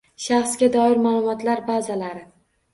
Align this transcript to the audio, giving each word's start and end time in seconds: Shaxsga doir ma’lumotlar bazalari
Shaxsga 0.27 0.69
doir 0.77 0.97
ma’lumotlar 1.05 1.63
bazalari 1.71 2.27